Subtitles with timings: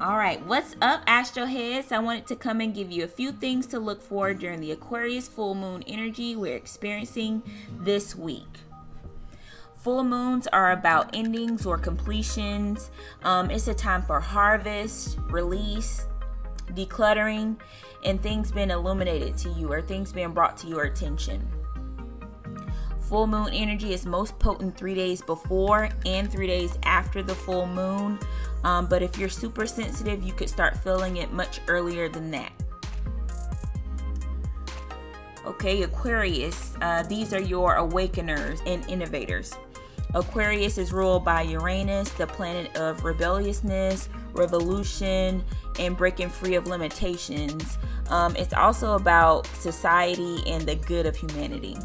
[0.00, 1.92] All right, what's up, Astro Heads?
[1.92, 4.72] I wanted to come and give you a few things to look for during the
[4.72, 7.42] Aquarius full moon energy we're experiencing
[7.78, 8.48] this week.
[9.76, 12.90] Full moons are about endings or completions.
[13.24, 16.06] Um, it's a time for harvest, release,
[16.68, 17.60] decluttering,
[18.02, 21.46] and things being illuminated to you or things being brought to your attention.
[23.10, 27.66] Full moon energy is most potent three days before and three days after the full
[27.66, 28.20] moon.
[28.64, 32.52] Um, but if you're super sensitive, you could start feeling it much earlier than that.
[35.46, 39.54] Okay, Aquarius, uh, these are your awakeners and innovators.
[40.14, 45.44] Aquarius is ruled by Uranus, the planet of rebelliousness, revolution,
[45.78, 47.78] and breaking free of limitations.
[48.08, 51.76] Um, it's also about society and the good of humanity.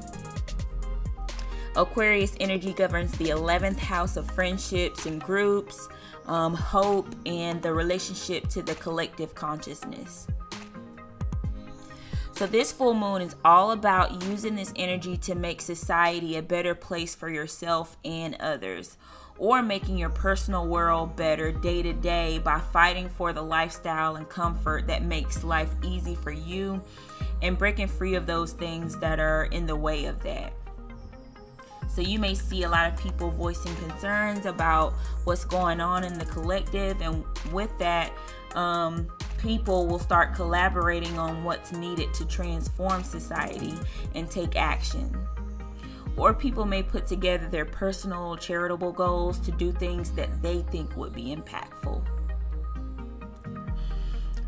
[1.78, 5.90] Aquarius energy governs the 11th house of friendships and groups,
[6.26, 10.28] um, hope, and the relationship to the collective consciousness.
[12.32, 16.76] So, this full moon is all about using this energy to make society a better
[16.76, 18.98] place for yourself and others,
[19.38, 24.28] or making your personal world better day to day by fighting for the lifestyle and
[24.30, 26.82] comfort that makes life easy for you
[27.42, 30.54] and breaking free of those things that are in the way of that.
[31.96, 34.92] So you may see a lot of people voicing concerns about
[35.24, 38.12] what's going on in the collective, and with that,
[38.54, 43.74] um, people will start collaborating on what's needed to transform society
[44.14, 45.18] and take action.
[46.18, 50.98] Or people may put together their personal charitable goals to do things that they think
[50.98, 52.06] would be impactful.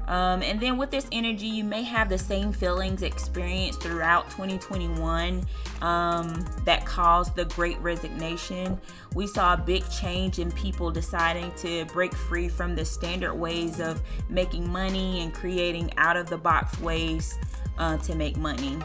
[0.08, 5.46] Um, and then with this energy, you may have the same feelings experienced throughout 2021
[5.82, 8.80] um, that caused the great resignation.
[9.14, 13.80] We saw a big change in people deciding to break free from the standard ways
[13.80, 17.38] of making money and creating out of the box ways
[17.78, 18.78] uh, to make money.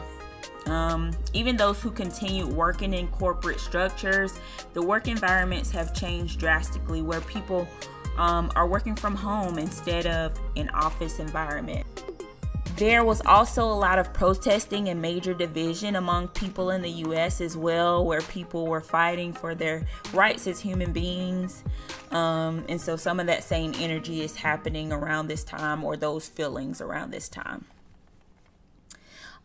[0.65, 4.39] Um, even those who continue working in corporate structures,
[4.73, 7.67] the work environments have changed drastically where people
[8.17, 11.85] um, are working from home instead of an office environment.
[12.75, 17.39] There was also a lot of protesting and major division among people in the US
[17.39, 21.63] as well, where people were fighting for their rights as human beings.
[22.09, 26.27] Um, and so some of that same energy is happening around this time, or those
[26.27, 27.65] feelings around this time.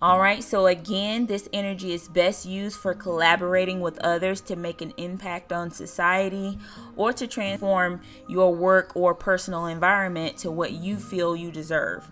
[0.00, 4.80] All right, so again, this energy is best used for collaborating with others to make
[4.80, 6.56] an impact on society
[6.94, 12.08] or to transform your work or personal environment to what you feel you deserve.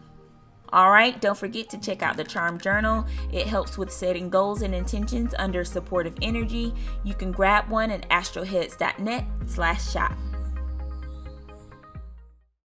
[0.73, 3.07] All right, don't forget to check out the Charm Journal.
[3.33, 6.75] It helps with setting goals and intentions under supportive energy.
[7.05, 10.13] You can grab one at astroheads.net slash shop.